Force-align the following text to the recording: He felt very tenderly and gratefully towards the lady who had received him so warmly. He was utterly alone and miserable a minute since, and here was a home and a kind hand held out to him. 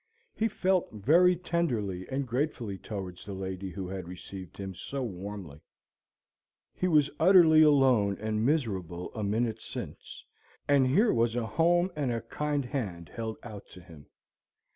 He 0.33 0.47
felt 0.47 0.91
very 0.91 1.35
tenderly 1.35 2.09
and 2.09 2.27
gratefully 2.27 2.79
towards 2.79 3.23
the 3.23 3.35
lady 3.35 3.69
who 3.69 3.87
had 3.87 4.07
received 4.07 4.57
him 4.57 4.73
so 4.73 5.03
warmly. 5.03 5.61
He 6.73 6.87
was 6.87 7.11
utterly 7.19 7.61
alone 7.61 8.17
and 8.19 8.43
miserable 8.43 9.11
a 9.13 9.23
minute 9.23 9.61
since, 9.61 10.25
and 10.67 10.87
here 10.87 11.13
was 11.13 11.35
a 11.35 11.45
home 11.45 11.91
and 11.95 12.11
a 12.11 12.21
kind 12.23 12.65
hand 12.65 13.09
held 13.09 13.37
out 13.43 13.67
to 13.73 13.81
him. 13.81 14.07